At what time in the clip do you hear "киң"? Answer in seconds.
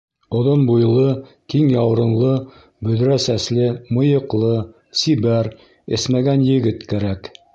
1.53-1.67